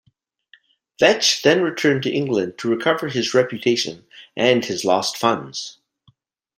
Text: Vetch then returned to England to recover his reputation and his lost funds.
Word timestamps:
Vetch 0.99 1.43
then 1.43 1.61
returned 1.61 2.01
to 2.01 2.09
England 2.11 2.57
to 2.57 2.67
recover 2.67 3.07
his 3.07 3.35
reputation 3.35 4.07
and 4.35 4.65
his 4.65 4.83
lost 4.83 5.15
funds. 5.15 5.77